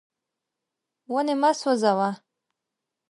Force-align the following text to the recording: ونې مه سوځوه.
ونې 1.11 1.35
مه 1.41 1.51
سوځوه. 1.59 2.09